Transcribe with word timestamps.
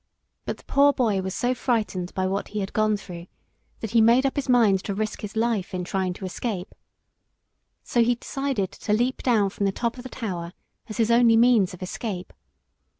But 0.45 0.57
the 0.57 0.63
poor 0.65 0.93
boy 0.93 1.21
was 1.21 1.35
so 1.35 1.53
frightened 1.53 2.11
by 2.15 2.25
what 2.25 2.47
he 2.47 2.59
had 2.61 2.73
gone 2.73 2.97
through 2.97 3.27
that 3.81 3.91
he 3.91 4.01
made 4.01 4.25
up 4.25 4.35
his 4.35 4.49
mind 4.49 4.83
to 4.85 4.95
risk 4.95 5.21
his 5.21 5.35
life 5.35 5.75
in 5.75 5.83
trying 5.83 6.13
to 6.13 6.25
escape. 6.25 6.73
So 7.83 8.01
he 8.03 8.15
decided 8.15 8.71
to 8.71 8.93
leap 8.93 9.21
down 9.21 9.51
from 9.51 9.67
the 9.67 9.71
top 9.71 9.97
of 9.97 10.03
the 10.03 10.09
tower 10.09 10.53
as 10.87 10.97
his 10.97 11.11
only 11.11 11.37
means 11.37 11.75
of 11.75 11.83
escape. 11.83 12.33